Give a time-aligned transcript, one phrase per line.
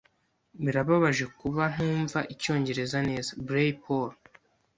[0.63, 3.31] Birababaje kuba ntumva icyongereza neza.
[3.45, 4.09] blay_paul